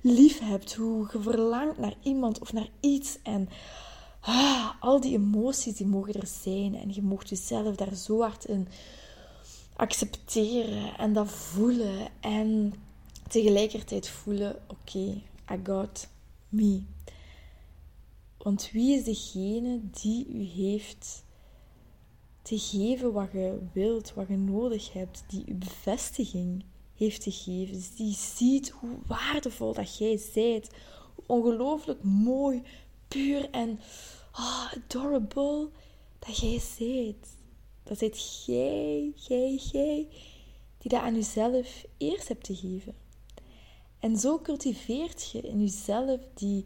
lief 0.00 0.38
hebt, 0.38 0.74
hoe 0.74 1.08
je 1.12 1.20
verlangt 1.20 1.78
naar 1.78 1.94
iemand 2.02 2.38
of 2.38 2.52
naar 2.52 2.68
iets. 2.80 3.18
En 3.22 3.48
ah, 4.20 4.70
al 4.80 5.00
die 5.00 5.14
emoties 5.14 5.76
die 5.76 5.86
mogen 5.86 6.14
er 6.14 6.28
zijn. 6.42 6.74
En 6.74 6.94
je 6.94 7.02
mocht 7.02 7.28
jezelf 7.28 7.76
daar 7.76 7.94
zo 7.94 8.20
hard 8.20 8.44
in 8.44 8.68
accepteren 9.78 10.98
en 10.98 11.12
dat 11.12 11.30
voelen. 11.30 12.08
En 12.20 12.74
tegelijkertijd 13.28 14.08
voelen: 14.08 14.56
oké, 14.66 15.22
I 15.52 15.60
got 15.64 16.08
me. 16.48 16.82
Want 18.38 18.70
wie 18.70 18.96
is 18.96 19.04
degene 19.04 19.80
die 19.90 20.26
u 20.28 20.42
heeft 20.42 21.24
te 22.42 22.58
geven 22.58 23.12
wat 23.12 23.32
je 23.32 23.58
wilt, 23.72 24.14
wat 24.14 24.28
je 24.28 24.36
nodig 24.36 24.92
hebt, 24.92 25.24
die 25.28 25.44
u 25.46 25.54
bevestiging 25.54 26.64
heeft 26.94 27.22
te 27.22 27.30
geven, 27.30 27.74
dus 27.74 27.94
die 27.94 28.14
ziet 28.14 28.68
hoe 28.70 28.98
waardevol 29.06 29.72
dat 29.72 29.98
jij 29.98 30.16
zijt, 30.16 30.70
hoe 31.14 31.24
ongelooflijk 31.26 32.02
mooi, 32.02 32.62
puur 33.08 33.50
en 33.50 33.80
oh, 34.32 34.72
adorable 34.72 35.70
dat 36.18 36.38
jij 36.38 36.58
zijt. 36.58 37.37
Dat 37.88 37.98
zijt 37.98 38.44
jij, 38.46 39.12
jij, 39.14 39.54
jij, 39.72 40.08
die 40.78 40.90
dat 40.90 41.00
aan 41.00 41.14
jezelf 41.14 41.84
eerst 41.96 42.28
hebt 42.28 42.44
te 42.44 42.56
geven. 42.56 42.94
En 43.98 44.16
zo 44.16 44.40
cultiveert 44.40 45.30
je 45.30 45.40
in 45.40 45.60
jezelf 45.60 46.20
die, 46.34 46.64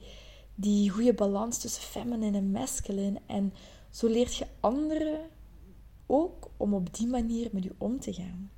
die 0.54 0.90
goede 0.90 1.14
balans 1.14 1.58
tussen 1.58 1.82
feminine 1.82 2.36
en 2.36 2.50
masculine. 2.50 3.20
En 3.26 3.54
zo 3.90 4.06
leert 4.06 4.34
je 4.34 4.46
anderen 4.60 5.20
ook 6.06 6.50
om 6.56 6.74
op 6.74 6.94
die 6.94 7.06
manier 7.06 7.48
met 7.52 7.64
je 7.64 7.74
om 7.78 8.00
te 8.00 8.12
gaan. 8.12 8.50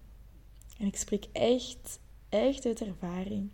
En 0.78 0.87
ik 0.87 0.97
spreek 0.97 1.28
echt, 1.33 2.00
echt 2.28 2.66
uit 2.66 2.80
ervaring 2.80 3.52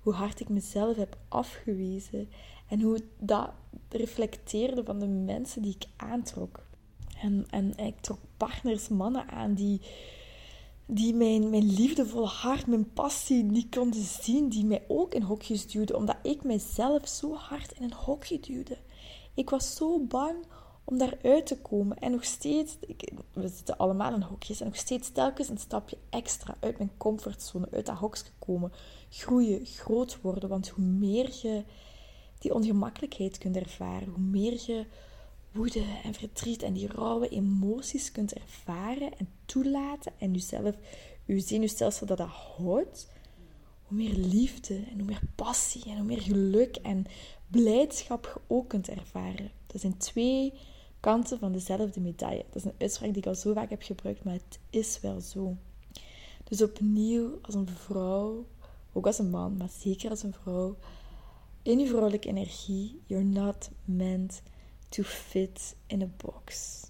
hoe 0.00 0.12
hard 0.12 0.40
ik 0.40 0.48
mezelf 0.48 0.96
heb 0.96 1.18
afgewezen 1.28 2.28
en 2.68 2.80
hoe 2.80 3.00
dat 3.18 3.50
reflecteerde 3.88 4.84
van 4.84 4.98
de 4.98 5.06
mensen 5.06 5.62
die 5.62 5.74
ik 5.74 5.86
aantrok. 5.96 6.66
En, 7.20 7.46
en 7.50 7.76
ik 7.76 8.00
trok 8.00 8.18
partners, 8.38 8.88
mannen 8.88 9.28
aan 9.28 9.54
die, 9.54 9.80
die 10.86 11.14
mijn, 11.14 11.50
mijn 11.50 11.72
liefdevolle 11.72 12.26
hart, 12.26 12.66
mijn 12.66 12.92
passie 12.92 13.42
niet 13.42 13.74
konden 13.74 14.04
zien, 14.04 14.48
die 14.48 14.64
mij 14.64 14.84
ook 14.88 15.14
in 15.14 15.22
hokjes 15.22 15.66
duwden, 15.66 15.96
omdat 15.96 16.16
ik 16.22 16.44
mijzelf 16.44 17.08
zo 17.08 17.34
hard 17.34 17.72
in 17.72 17.82
een 17.82 17.92
hokje 17.92 18.40
duwde. 18.40 18.78
Ik 19.34 19.50
was 19.50 19.74
zo 19.74 19.98
bang 19.98 20.36
om 20.84 20.98
daaruit 20.98 21.46
te 21.46 21.58
komen. 21.60 21.98
En 21.98 22.10
nog 22.10 22.24
steeds, 22.24 22.76
ik, 22.80 23.12
we 23.32 23.48
zitten 23.48 23.76
allemaal 23.76 24.14
in 24.14 24.22
hokjes, 24.22 24.60
en 24.60 24.66
nog 24.66 24.76
steeds 24.76 25.12
telkens 25.12 25.48
een 25.48 25.58
stapje 25.58 25.98
extra 26.10 26.56
uit 26.60 26.78
mijn 26.78 26.90
comfortzone, 26.96 27.68
uit 27.72 27.86
dat 27.86 27.96
hokje 27.96 28.24
komen, 28.38 28.72
groeien, 29.10 29.66
groot 29.66 30.20
worden. 30.20 30.48
Want 30.48 30.68
hoe 30.68 30.84
meer 30.84 31.30
je 31.42 31.64
die 32.38 32.54
ongemakkelijkheid 32.54 33.38
kunt 33.38 33.56
ervaren, 33.56 34.08
hoe 34.08 34.24
meer 34.24 34.62
je 34.66 34.86
woede 35.58 35.84
en 36.04 36.14
verdriet 36.14 36.62
en 36.62 36.72
die 36.72 36.88
rauwe 36.88 37.28
emoties 37.28 38.12
kunt 38.12 38.32
ervaren 38.32 39.18
en 39.18 39.28
toelaten 39.44 40.12
en 40.18 40.32
jezelf, 40.32 40.74
je 41.24 41.40
zenuwstelsel 41.40 42.06
dat 42.06 42.18
dat 42.18 42.28
houdt, 42.28 43.08
hoe 43.82 43.96
meer 43.96 44.14
liefde 44.14 44.74
en 44.74 44.98
hoe 44.98 45.06
meer 45.06 45.22
passie 45.34 45.84
en 45.84 45.96
hoe 45.96 46.06
meer 46.06 46.20
geluk 46.20 46.76
en 46.76 47.06
blijdschap 47.50 48.24
je 48.24 48.40
ook 48.46 48.68
kunt 48.68 48.88
ervaren. 48.88 49.50
Dat 49.66 49.80
zijn 49.80 49.96
twee 49.96 50.52
kanten 51.00 51.38
van 51.38 51.52
dezelfde 51.52 52.00
medaille. 52.00 52.44
Dat 52.50 52.56
is 52.56 52.64
een 52.64 52.78
uitspraak 52.78 53.08
die 53.08 53.22
ik 53.22 53.28
al 53.28 53.34
zo 53.34 53.52
vaak 53.52 53.70
heb 53.70 53.82
gebruikt, 53.82 54.24
maar 54.24 54.34
het 54.34 54.58
is 54.70 55.00
wel 55.00 55.20
zo. 55.20 55.56
Dus 56.44 56.62
opnieuw, 56.62 57.38
als 57.42 57.54
een 57.54 57.68
vrouw, 57.68 58.46
ook 58.92 59.06
als 59.06 59.18
een 59.18 59.30
man, 59.30 59.56
maar 59.56 59.70
zeker 59.80 60.10
als 60.10 60.22
een 60.22 60.34
vrouw, 60.42 60.76
in 61.62 61.78
je 61.78 61.86
vrouwelijke 61.86 62.28
energie, 62.28 63.00
you're 63.06 63.24
not 63.24 63.70
meant 63.84 64.42
to 64.88 65.02
fit 65.02 65.76
in 65.86 66.02
a 66.02 66.08
box. 66.16 66.82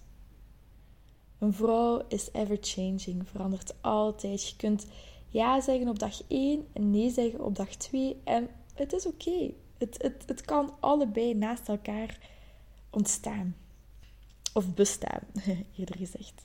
Een 1.39 1.53
vrouw 1.53 2.05
is 2.07 2.29
ever 2.31 2.57
changing, 2.61 3.27
verandert 3.29 3.73
altijd. 3.81 4.47
Je 4.49 4.55
kunt 4.55 4.85
ja 5.27 5.61
zeggen 5.61 5.87
op 5.87 5.99
dag 5.99 6.21
1 6.27 6.67
en 6.73 6.91
nee 6.91 7.09
zeggen 7.09 7.45
op 7.45 7.55
dag 7.55 7.75
2 7.75 8.21
en 8.23 8.49
het 8.73 8.93
is 8.93 9.05
oké. 9.05 9.51
Het, 9.77 10.01
het, 10.01 10.23
het 10.25 10.41
kan 10.41 10.73
allebei 10.79 11.33
naast 11.33 11.67
elkaar 11.67 12.19
ontstaan. 12.89 13.55
Of 14.53 14.73
bestaan, 14.73 15.21
eerder 15.77 15.97
gezegd. 15.97 16.41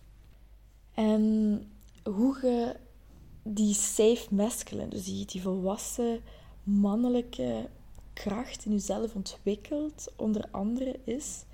En 0.94 1.62
hoe 2.04 2.38
je 2.42 2.76
die 3.42 3.74
safe 3.74 4.34
masculine, 4.34 4.88
dus 4.88 5.04
die, 5.04 5.26
die 5.26 5.42
volwassen 5.42 6.20
mannelijke 6.62 7.68
kracht 8.14 8.64
in 8.64 8.72
jezelf 8.72 9.14
ontwikkelt, 9.14 10.12
onder 10.16 10.48
andere 10.50 11.00
is 11.04 11.44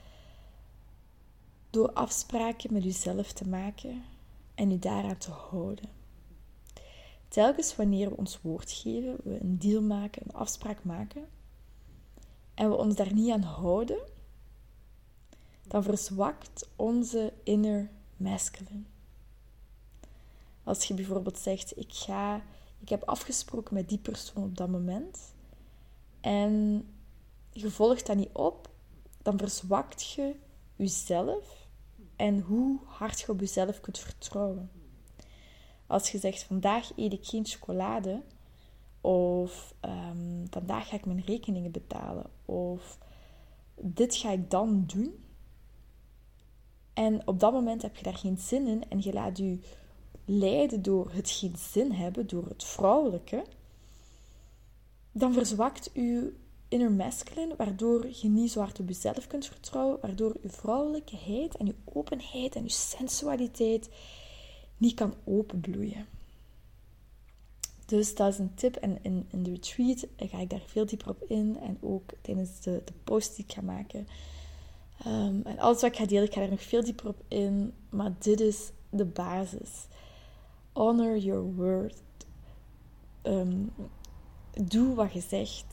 door 1.71 1.93
afspraken 1.93 2.73
met 2.73 2.85
jezelf 2.85 3.33
te 3.33 3.49
maken 3.49 4.02
en 4.55 4.71
je 4.71 4.79
daaraan 4.79 5.19
te 5.19 5.31
houden. 5.31 5.88
Telkens 7.29 7.76
wanneer 7.76 8.09
we 8.09 8.17
ons 8.17 8.40
woord 8.43 8.73
geven, 8.73 9.17
we 9.23 9.40
een 9.40 9.59
deal 9.59 9.83
maken, 9.83 10.23
een 10.25 10.35
afspraak 10.35 10.85
maken, 10.85 11.29
en 12.55 12.69
we 12.69 12.76
ons 12.76 12.95
daar 12.95 13.12
niet 13.12 13.31
aan 13.31 13.43
houden, 13.43 13.99
dan 15.67 15.83
verzwakt 15.83 16.69
onze 16.76 17.33
inner 17.43 17.90
masculine. 18.17 18.83
Als 20.64 20.85
je 20.85 20.95
bijvoorbeeld 20.95 21.38
zegt, 21.38 21.79
ik, 21.79 21.93
ga, 21.93 22.43
ik 22.79 22.88
heb 22.88 23.02
afgesproken 23.05 23.75
met 23.75 23.88
die 23.88 23.99
persoon 23.99 24.45
op 24.45 24.57
dat 24.57 24.69
moment 24.69 25.35
en 26.20 26.84
je 27.50 27.70
volgt 27.70 28.06
dat 28.06 28.16
niet 28.16 28.32
op, 28.32 28.70
dan 29.22 29.38
verzwakt 29.38 30.10
je 30.10 30.34
jezelf 30.76 31.68
en 32.16 32.40
hoe 32.40 32.78
hard 32.84 33.20
je 33.20 33.28
op 33.28 33.40
jezelf 33.40 33.80
kunt 33.80 33.98
vertrouwen. 33.98 34.70
Als 35.86 36.10
je 36.10 36.18
zegt, 36.18 36.42
vandaag 36.42 36.90
eet 36.96 37.12
ik 37.12 37.26
geen 37.26 37.46
chocolade, 37.46 38.22
of 39.00 39.74
ehm, 39.80 40.46
vandaag 40.50 40.88
ga 40.88 40.96
ik 40.96 41.06
mijn 41.06 41.22
rekeningen 41.24 41.70
betalen, 41.70 42.26
of 42.44 42.98
dit 43.80 44.14
ga 44.14 44.30
ik 44.30 44.50
dan 44.50 44.84
doen, 44.86 45.24
en 46.92 47.26
op 47.26 47.40
dat 47.40 47.52
moment 47.52 47.82
heb 47.82 47.96
je 47.96 48.02
daar 48.02 48.16
geen 48.16 48.38
zin 48.38 48.66
in 48.66 48.88
en 48.88 49.02
je 49.02 49.12
laat 49.12 49.38
je 49.38 49.58
leiden 50.24 50.82
door 50.82 51.10
het 51.12 51.30
geen 51.30 51.56
zin 51.56 51.92
hebben, 51.92 52.26
door 52.26 52.46
het 52.46 52.64
vrouwelijke, 52.64 53.44
dan 55.12 55.33
verzwakt 55.33 55.90
je 55.93 56.33
inner 56.69 56.93
masculine, 56.93 57.57
waardoor 57.57 58.07
je 58.12 58.29
niet 58.29 58.50
zo 58.50 58.61
hard 58.61 58.81
op 58.81 58.88
jezelf 58.88 59.26
kunt 59.26 59.47
vertrouwen, 59.47 59.99
waardoor 60.00 60.37
je 60.43 60.49
vrouwelijkheid 60.49 61.57
en 61.57 61.67
je 61.67 61.75
openheid 61.85 62.55
en 62.55 62.62
je 62.62 62.71
sensualiteit 62.71 63.90
niet 64.76 64.95
kan 64.95 65.14
openbloeien. 65.25 66.07
Dus 67.87 68.14
dat 68.14 68.33
is 68.33 68.38
een 68.38 68.55
tip. 68.55 68.76
En 68.76 68.99
in, 69.02 69.26
in 69.31 69.43
de 69.43 69.50
retreat 69.50 70.07
ga 70.17 70.38
ik 70.38 70.50
daar 70.50 70.62
veel 70.67 70.87
dieper 70.87 71.09
op 71.09 71.23
in. 71.23 71.59
En 71.61 71.79
ook 71.81 72.11
tijdens 72.21 72.61
de, 72.61 72.83
de 72.85 72.93
post 73.05 73.37
die 73.37 73.45
ik 73.45 73.52
ga 73.52 73.61
maken, 73.61 74.07
Um, 75.07 75.43
en 75.45 75.59
alles 75.59 75.81
wat 75.81 75.90
ik 75.90 75.97
ga 75.97 76.07
delen, 76.07 76.25
ik 76.25 76.33
ga 76.33 76.40
er 76.40 76.50
nog 76.50 76.62
veel 76.62 76.85
dieper 76.85 77.09
op 77.09 77.23
in. 77.29 77.73
Maar 77.88 78.12
dit 78.19 78.40
is 78.40 78.71
de 78.90 79.05
basis. 79.05 79.87
Honor 80.73 81.17
your 81.17 81.55
word. 81.55 82.02
Um, 83.23 83.73
doe 84.64 84.95
wat 84.95 85.12
je 85.12 85.21
zegt. 85.21 85.66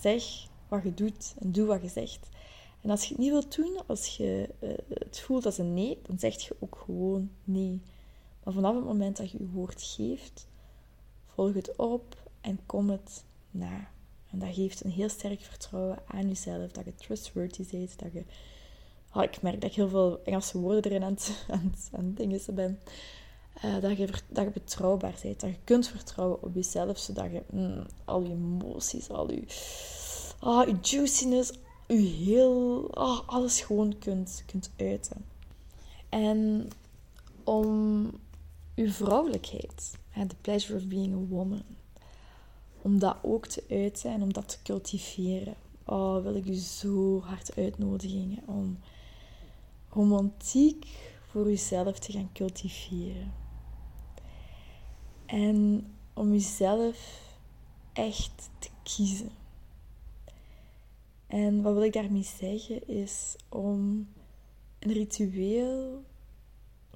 Zeg 0.00 0.48
wat 0.68 0.82
je 0.82 0.94
doet 0.94 1.34
en 1.38 1.52
doe 1.52 1.66
wat 1.66 1.82
je 1.82 1.88
zegt. 1.88 2.28
En 2.80 2.90
als 2.90 3.02
je 3.02 3.08
het 3.08 3.18
niet 3.18 3.30
wilt 3.30 3.56
doen, 3.56 3.80
als 3.86 4.16
je 4.16 4.48
uh, 4.60 4.70
het 4.88 5.20
voelt 5.20 5.46
als 5.46 5.58
een 5.58 5.74
nee, 5.74 5.98
dan 6.02 6.18
zeg 6.18 6.40
je 6.40 6.56
ook 6.58 6.82
gewoon 6.84 7.30
nee. 7.44 7.82
Maar 8.44 8.54
vanaf 8.54 8.74
het 8.74 8.84
moment 8.84 9.16
dat 9.16 9.30
je 9.30 9.38
je 9.38 9.48
woord 9.48 9.82
geeft, 9.82 10.48
volg 11.26 11.54
het 11.54 11.76
op 11.76 12.30
en 12.40 12.58
kom 12.66 12.90
het 12.90 13.24
na. 13.50 13.90
En 14.30 14.38
dat 14.38 14.54
geeft 14.54 14.84
een 14.84 14.90
heel 14.90 15.08
sterk 15.08 15.40
vertrouwen 15.40 15.98
aan 16.06 16.28
jezelf, 16.28 16.72
dat 16.72 16.84
je 16.84 16.94
trustworthy 16.94 17.64
bent, 17.70 17.98
dat 17.98 18.12
je 18.12 18.24
Oh, 19.12 19.22
ik 19.22 19.42
merk 19.42 19.60
dat 19.60 19.70
ik 19.70 19.76
heel 19.76 19.88
veel 19.88 20.20
Engelse 20.24 20.58
woorden 20.58 20.90
erin 20.90 21.02
aan 21.02 21.12
het, 21.12 21.44
aan, 21.48 21.74
aan 21.92 22.14
dingen 22.14 22.40
ben. 22.54 22.80
Uh, 23.64 23.80
dat, 23.80 23.96
je, 23.96 24.08
dat 24.28 24.44
je 24.44 24.50
betrouwbaar 24.50 25.14
bent. 25.22 25.40
Dat 25.40 25.50
je 25.50 25.56
kunt 25.64 25.88
vertrouwen 25.88 26.42
op 26.42 26.54
jezelf. 26.54 26.98
Zodat 26.98 27.30
je 27.30 27.42
mm, 27.50 27.86
al 28.04 28.22
je 28.22 28.30
emoties, 28.30 29.10
al 29.10 29.32
je, 29.32 29.44
ah, 30.38 30.68
juiciness, 30.82 31.52
je 31.86 31.96
heel, 31.96 32.88
ah, 32.94 33.28
alles 33.28 33.60
gewoon 33.60 33.98
kunt, 33.98 34.42
kunt 34.46 34.70
uiten. 34.76 35.24
En 36.08 36.68
om 37.44 38.10
je 38.74 38.92
vrouwelijkheid, 38.92 39.98
the 40.12 40.36
pleasure 40.40 40.78
of 40.78 40.86
being 40.86 41.14
a 41.14 41.34
woman, 41.34 41.62
om 42.82 42.98
dat 42.98 43.16
ook 43.22 43.46
te 43.46 43.64
uiten 43.70 44.10
en 44.10 44.22
om 44.22 44.32
dat 44.32 44.48
te 44.48 44.58
cultiveren. 44.62 45.54
Oh, 45.84 46.22
wil 46.22 46.34
ik 46.34 46.46
u 46.46 46.54
zo 46.54 47.20
hard 47.20 47.56
uitnodigen 47.56 48.38
om 48.46 48.78
romantiek 49.88 50.86
voor 51.30 51.50
uzelf 51.50 51.98
te 51.98 52.12
gaan 52.12 52.30
cultiveren. 52.32 53.32
En 55.26 55.86
om 56.14 56.32
uzelf 56.32 57.22
echt 57.92 58.50
te 58.58 58.68
kiezen. 58.82 59.30
En 61.26 61.62
wat 61.62 61.74
wil 61.74 61.82
ik 61.82 61.92
daarmee 61.92 62.22
zeggen 62.38 62.88
is 62.88 63.36
om 63.48 64.08
een 64.78 64.92
ritueel 64.92 66.04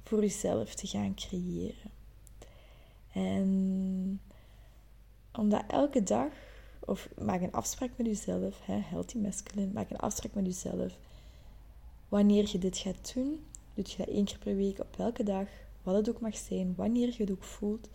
voor 0.03 0.23
uzelf 0.23 0.73
te 0.75 0.87
gaan 0.87 1.15
creëren. 1.15 1.91
En 3.11 4.21
om 5.31 5.49
dat 5.49 5.63
elke 5.67 6.03
dag, 6.03 6.31
of 6.79 7.09
maak 7.21 7.41
een 7.41 7.51
afspraak 7.51 7.91
met 7.97 8.07
uzelf, 8.07 8.65
hè, 8.65 8.77
healthy 8.77 9.17
masculine, 9.17 9.71
maak 9.73 9.89
een 9.89 9.97
afspraak 9.97 10.33
met 10.33 10.47
uzelf. 10.47 10.97
Wanneer 12.09 12.49
je 12.51 12.57
dit 12.57 12.77
gaat 12.77 13.13
doen, 13.13 13.45
doe 13.75 13.85
je 13.87 13.97
dat 13.97 14.07
één 14.07 14.25
keer 14.25 14.37
per 14.37 14.55
week, 14.55 14.79
op 14.79 14.95
welke 14.95 15.23
dag, 15.23 15.47
wat 15.83 15.95
het 15.95 16.09
ook 16.09 16.21
mag 16.21 16.37
zijn, 16.37 16.73
wanneer 16.75 17.07
je 17.07 17.23
het 17.23 17.31
ook 17.31 17.43
voelt. 17.43 17.89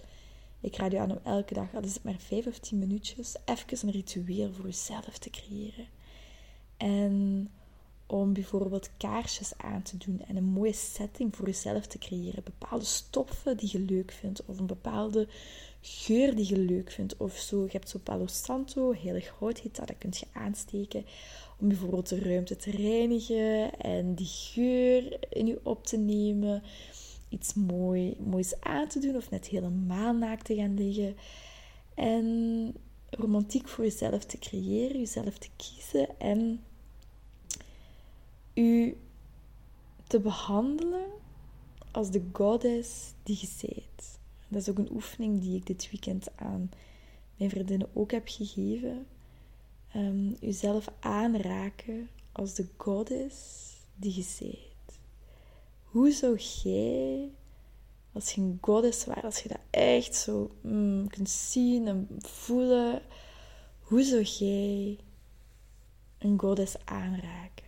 Ik 0.61 0.77
raad 0.77 0.93
je 0.93 0.99
aan 0.99 1.11
om 1.11 1.21
elke 1.25 1.55
dag, 1.55 1.75
al 1.75 1.83
is 1.83 1.95
het 1.95 2.05
maar 2.05 2.19
vijf 2.19 2.47
of 2.47 2.59
tien 2.59 2.79
minuutjes, 2.79 3.37
even 3.45 3.87
een 3.87 3.93
ritueel 3.93 4.53
voor 4.53 4.65
jezelf 4.65 5.19
te 5.19 5.31
creëren. 5.31 5.87
En 6.77 7.49
om 8.07 8.33
bijvoorbeeld 8.33 8.91
kaarsjes 8.97 9.53
aan 9.57 9.83
te 9.83 9.97
doen 9.97 10.23
en 10.27 10.37
een 10.37 10.45
mooie 10.45 10.73
setting 10.73 11.37
voor 11.37 11.47
jezelf 11.47 11.87
te 11.87 11.99
creëren. 11.99 12.45
Bepaalde 12.45 12.85
stoffen 12.85 13.57
die 13.57 13.69
je 13.73 13.79
leuk 13.79 14.13
vindt, 14.13 14.45
of 14.45 14.59
een 14.59 14.67
bepaalde 14.67 15.29
geur 15.81 16.35
die 16.35 16.49
je 16.49 16.59
leuk 16.59 16.91
vindt. 16.91 17.17
Of 17.17 17.37
zo, 17.37 17.63
je 17.63 17.71
hebt 17.71 17.89
zo 17.89 17.99
Palo 17.99 18.27
Santo, 18.27 18.95
heilig 18.95 19.29
houthitta, 19.39 19.85
dat 19.85 19.99
kun 19.99 20.11
je 20.13 20.27
aansteken. 20.33 21.05
Om 21.61 21.69
bijvoorbeeld 21.69 22.09
de 22.09 22.21
ruimte 22.21 22.57
te 22.57 22.71
reinigen 22.71 23.79
en 23.79 24.15
die 24.15 24.27
geur 24.27 25.19
in 25.29 25.47
je 25.47 25.61
op 25.63 25.87
te 25.87 25.97
nemen. 25.97 26.63
Iets 27.29 27.55
mooi, 27.55 28.17
moois 28.21 28.61
aan 28.61 28.89
te 28.89 28.99
doen 28.99 29.17
of 29.17 29.31
net 29.31 29.47
helemaal 29.47 30.15
naakt 30.15 30.45
te 30.45 30.55
gaan 30.55 30.75
liggen. 30.75 31.17
En 31.95 32.75
romantiek 33.11 33.69
voor 33.69 33.85
jezelf 33.85 34.25
te 34.25 34.39
creëren, 34.39 34.99
jezelf 34.99 35.39
te 35.39 35.49
kiezen 35.57 36.19
en 36.19 36.61
u 38.55 38.97
te 40.07 40.21
behandelen 40.21 41.07
als 41.91 42.11
de 42.11 42.23
goddess 42.33 43.13
die 43.23 43.39
je 43.41 43.49
bent. 43.67 44.19
Dat 44.49 44.61
is 44.61 44.69
ook 44.69 44.79
een 44.79 44.95
oefening 44.95 45.41
die 45.41 45.57
ik 45.57 45.67
dit 45.67 45.91
weekend 45.91 46.37
aan 46.37 46.71
mijn 47.37 47.51
vriendinnen 47.51 47.89
ook 47.93 48.11
heb 48.11 48.29
gegeven. 48.29 49.07
Um, 49.97 50.37
uzelf 50.41 50.89
aanraken 51.01 52.11
als 52.33 52.55
de 52.55 52.67
goddess 52.77 53.71
die 53.95 54.15
je 54.15 54.25
bent. 54.39 54.99
Hoe 55.85 56.13
zou 56.13 56.37
jij, 56.37 57.29
als 58.13 58.33
je 58.33 58.41
een 58.41 58.59
goddess 58.61 59.05
was, 59.05 59.23
als 59.23 59.43
je 59.43 59.49
dat 59.49 59.61
echt 59.71 60.15
zo 60.15 60.51
mm, 60.61 61.09
kunt 61.09 61.31
zien 61.31 61.87
en 61.87 62.09
voelen, 62.19 63.03
hoe 63.81 64.03
zou 64.03 64.23
jij 64.23 64.99
een 66.19 66.39
goddess 66.39 66.77
aanraken? 66.85 67.65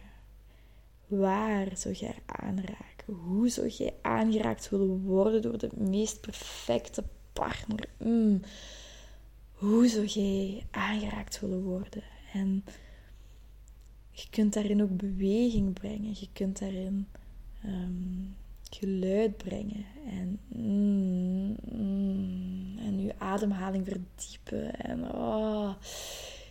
Waar 1.06 1.76
zou 1.76 1.94
jij 1.94 2.14
aanraken? 2.26 3.14
Hoe 3.14 3.48
zou 3.48 3.68
jij 3.68 3.94
aangeraakt 4.02 4.68
willen 4.68 5.02
worden 5.02 5.42
door 5.42 5.58
de 5.58 5.70
meest 5.74 6.20
perfecte 6.20 7.04
partner? 7.32 7.88
Mm. 7.98 8.40
Hoe 9.52 9.88
zou 9.88 10.06
jij 10.06 10.66
aangeraakt 10.70 11.40
willen 11.40 11.62
worden? 11.62 12.02
En 12.32 12.64
je 14.10 14.26
kunt 14.30 14.52
daarin 14.52 14.82
ook 14.82 14.96
beweging 14.96 15.72
brengen. 15.72 16.10
Je 16.10 16.28
kunt 16.32 16.58
daarin 16.58 17.06
ehm, 17.62 18.24
geluid 18.70 19.36
brengen. 19.36 19.84
En, 20.06 20.38
mm, 20.46 21.56
en 22.78 23.00
je 23.00 23.18
ademhaling 23.18 23.86
verdiepen. 23.86 24.80
En 24.80 25.14
oh, 25.14 25.74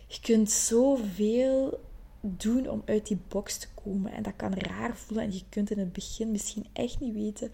je 0.06 0.20
kunt 0.20 0.50
zoveel 0.50 1.80
doen 2.20 2.68
om 2.68 2.82
uit 2.84 3.06
die 3.06 3.18
box 3.28 3.58
te 3.58 3.68
komen. 3.74 4.12
En 4.12 4.22
dat 4.22 4.36
kan 4.36 4.54
raar 4.54 4.96
voelen 4.96 5.24
en 5.24 5.32
je 5.32 5.42
kunt 5.48 5.70
in 5.70 5.78
het 5.78 5.92
begin 5.92 6.30
misschien 6.30 6.66
echt 6.72 7.00
niet 7.00 7.14
weten 7.14 7.52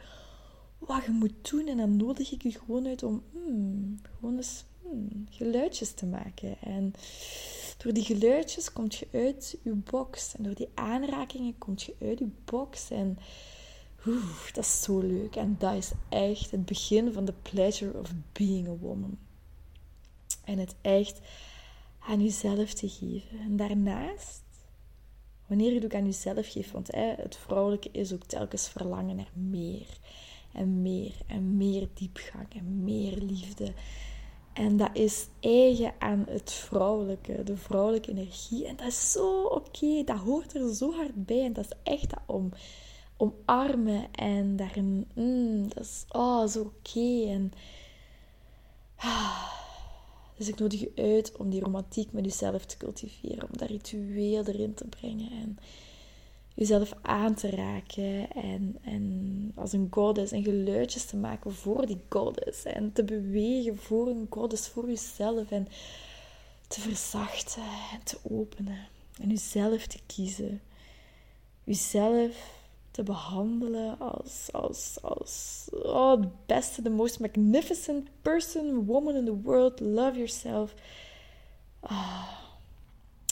wat 0.78 1.04
je 1.04 1.10
moet 1.10 1.50
doen. 1.50 1.66
En 1.66 1.76
dan 1.76 1.96
nodig 1.96 2.32
ik 2.32 2.42
je 2.42 2.50
gewoon 2.50 2.86
uit 2.86 3.02
om 3.02 3.22
hmm, 3.32 3.98
gewoon 4.18 4.36
eens 4.36 4.64
hmm, 4.90 5.26
geluidjes 5.30 5.92
te 5.92 6.06
maken. 6.06 6.56
En 6.60 6.92
door 7.76 7.92
die 7.92 8.04
geluidjes 8.04 8.72
kom 8.72 8.86
je 8.88 9.08
uit 9.12 9.58
je 9.62 9.74
box. 9.74 10.34
En 10.36 10.42
door 10.42 10.54
die 10.54 10.68
aanrakingen 10.74 11.58
kom 11.58 11.74
je 11.76 11.94
uit 12.00 12.18
je 12.18 12.28
box. 12.44 12.90
En 12.90 13.18
oeh, 14.06 14.52
dat 14.52 14.64
is 14.64 14.82
zo 14.82 14.98
leuk. 14.98 15.36
En 15.36 15.56
dat 15.58 15.74
is 15.74 15.90
echt 16.08 16.50
het 16.50 16.64
begin 16.64 17.12
van 17.12 17.24
de 17.24 17.34
pleasure 17.42 17.98
of 17.98 18.12
being 18.32 18.68
a 18.68 18.76
woman. 18.76 19.18
En 20.44 20.58
het 20.58 20.74
echt 20.80 21.20
aan 21.98 22.22
jezelf 22.22 22.72
te 22.72 22.88
geven. 22.88 23.38
En 23.38 23.56
daarnaast 23.56 24.42
Wanneer 25.48 25.68
je 25.68 25.74
het 25.74 25.84
ook 25.84 25.94
aan 25.94 26.04
jezelf 26.04 26.52
geeft, 26.52 26.70
want 26.70 26.92
hè, 26.92 27.14
het 27.16 27.36
vrouwelijke 27.36 27.88
is 27.92 28.12
ook 28.12 28.24
telkens 28.24 28.68
verlangen 28.68 29.16
naar 29.16 29.30
meer 29.32 29.86
en 30.52 30.82
meer 30.82 31.14
en 31.26 31.56
meer 31.56 31.88
diepgang 31.94 32.54
en 32.54 32.84
meer 32.84 33.16
liefde. 33.16 33.72
En 34.58 34.76
dat 34.76 34.90
is 34.92 35.26
eigen 35.40 35.94
aan 35.98 36.24
het 36.28 36.52
vrouwelijke, 36.52 37.42
de 37.42 37.56
vrouwelijke 37.56 38.10
energie. 38.10 38.66
En 38.66 38.76
dat 38.76 38.86
is 38.86 39.12
zo 39.12 39.42
oké, 39.42 40.02
dat 40.04 40.18
hoort 40.18 40.54
er 40.54 40.74
zo 40.74 40.92
hard 40.92 41.26
bij. 41.26 41.44
En 41.44 41.52
dat 41.52 41.64
is 41.64 41.76
echt 41.82 42.10
dat 42.10 42.20
om, 42.26 42.52
omarmen 43.16 44.12
en 44.12 44.56
daarin, 44.56 45.06
mm, 45.14 45.68
dat 45.68 45.82
is 45.82 46.04
oh, 46.08 46.46
zo 46.46 46.60
oké. 46.60 47.24
En 47.28 47.52
ah, 48.96 49.52
dus 50.36 50.48
ik 50.48 50.58
nodig 50.58 50.80
je 50.80 50.92
uit 50.94 51.36
om 51.36 51.50
die 51.50 51.62
romantiek 51.62 52.12
met 52.12 52.24
jezelf 52.24 52.64
te 52.64 52.76
cultiveren, 52.76 53.48
om 53.50 53.56
dat 53.56 53.68
ritueel 53.68 54.44
erin 54.44 54.74
te 54.74 54.84
brengen 54.84 55.30
en 55.30 55.58
jezelf 56.58 56.92
aan 57.02 57.34
te 57.34 57.50
raken 57.50 58.32
en, 58.32 58.76
en 58.82 59.52
als 59.54 59.72
een 59.72 59.88
goddess 59.90 60.32
en 60.32 60.42
geluidjes 60.42 61.04
te 61.04 61.16
maken 61.16 61.54
voor 61.54 61.86
die 61.86 62.00
goddess 62.08 62.64
en 62.64 62.92
te 62.92 63.04
bewegen 63.04 63.78
voor 63.78 64.08
een 64.08 64.26
goddess, 64.30 64.68
voor 64.68 64.86
jezelf 64.86 65.50
en 65.50 65.68
te 66.68 66.80
verzachten 66.80 67.62
en 67.92 68.02
te 68.04 68.18
openen 68.22 68.78
en 69.20 69.28
jezelf 69.28 69.86
te 69.86 69.98
kiezen. 70.06 70.60
Jezelf 71.64 72.60
te 72.90 73.02
behandelen 73.02 73.98
als, 73.98 74.48
als, 74.52 74.98
als 75.02 75.68
oh, 75.72 76.20
the 76.20 76.28
beste, 76.46 76.82
the 76.82 76.90
most 76.90 77.20
magnificent 77.20 78.08
person, 78.22 78.84
woman 78.84 79.14
in 79.14 79.24
the 79.24 79.40
world. 79.42 79.80
Love 79.80 80.16
yourself. 80.16 80.74
Oh. 81.80 82.28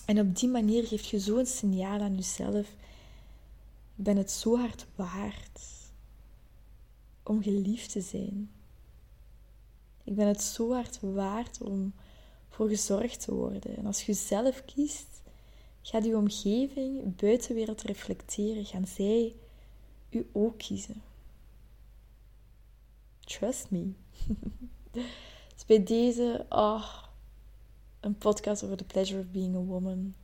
En 0.05 0.21
op 0.21 0.37
die 0.37 0.49
manier 0.49 0.87
geef 0.87 1.11
je 1.11 1.19
zo'n 1.19 1.47
signaal 1.47 2.01
aan 2.01 2.15
jezelf. 2.15 2.67
Ik 3.97 4.05
ben 4.05 4.17
het 4.17 4.31
zo 4.31 4.57
hard 4.57 4.87
waard 4.95 5.61
om 7.23 7.43
geliefd 7.43 7.93
te 7.93 8.01
zijn. 8.01 8.51
Ik 10.05 10.15
ben 10.15 10.27
het 10.27 10.43
zo 10.43 10.73
hard 10.73 11.01
waard 11.01 11.61
om 11.61 11.93
voor 12.49 12.69
gezorgd 12.69 13.21
te 13.21 13.35
worden. 13.35 13.77
En 13.77 13.87
als 13.87 14.07
je 14.07 14.13
zelf 14.13 14.65
kiest, 14.65 15.23
gaat 15.83 16.05
je 16.05 16.17
omgeving, 16.17 17.17
buitenwereld 17.17 17.83
reflecteren. 17.83 18.65
Gaan 18.65 18.87
zij 18.87 19.35
u 20.11 20.27
ook 20.33 20.59
kiezen. 20.59 21.03
Trust 23.21 23.71
me. 23.71 23.93
dus 25.55 25.65
bij 25.67 25.83
deze, 25.83 26.47
oh, 26.49 27.03
een 28.01 28.19
podcast 28.19 28.65
over 28.65 28.77
the 28.77 28.85
pleasure 28.85 29.21
of 29.21 29.31
being 29.31 29.55
a 29.55 29.59
woman. 29.59 30.15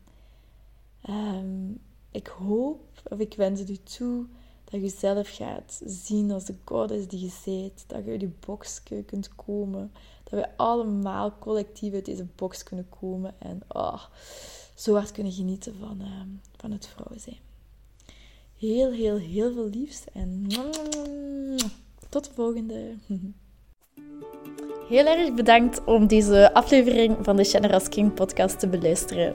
Ehm, 1.00 1.72
ik 2.12 2.26
hoop, 2.26 2.80
of 3.10 3.18
ik 3.18 3.34
wens 3.34 3.60
het 3.60 3.70
u 3.70 3.76
toe, 3.76 4.26
dat 4.64 4.80
je 4.80 4.88
zelf 4.88 5.28
gaat 5.28 5.82
zien 5.84 6.30
als 6.30 6.44
de 6.44 6.54
goddess 6.64 7.08
die 7.08 7.20
je 7.20 7.32
bent. 7.44 7.84
Dat 7.86 8.04
je 8.04 8.10
uit 8.10 8.20
die 8.20 8.34
box 8.46 8.82
kunt 9.06 9.34
komen. 9.34 9.92
Dat 10.24 10.40
we 10.40 10.56
allemaal 10.56 11.38
collectief 11.38 11.94
uit 11.94 12.04
deze 12.04 12.26
box 12.36 12.62
kunnen 12.62 12.88
komen. 13.00 13.34
En 13.38 13.60
oh, 13.68 14.02
zo 14.74 14.94
hard 14.94 15.12
kunnen 15.12 15.32
genieten 15.32 15.74
van, 15.80 16.00
ehm, 16.00 16.28
van 16.56 16.70
het 16.70 16.86
vrouw 16.86 17.18
zijn 17.18 17.36
heel, 18.62 18.90
heel, 18.90 19.16
heel 19.16 19.52
veel 19.52 19.68
liefs. 19.68 20.04
En 20.12 20.46
Tot 22.08 22.24
de 22.24 22.30
volgende. 22.34 22.94
Heel 24.88 25.06
erg 25.06 25.34
bedankt 25.34 25.84
om 25.84 26.06
deze 26.06 26.54
aflevering 26.54 27.16
van 27.20 27.36
de 27.36 27.44
Generous 27.44 27.88
King 27.88 28.14
podcast 28.14 28.58
te 28.58 28.68
beluisteren. 28.68 29.34